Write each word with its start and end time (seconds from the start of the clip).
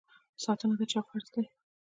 ساتنه 0.43 0.75
د 0.79 0.81
چا 0.91 0.99
فرض 1.09 1.27
دی؟ 1.33 1.43